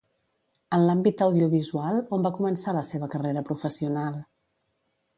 [0.77, 4.21] En l'àmbit audiovisual, on va començar la seva carrera professional?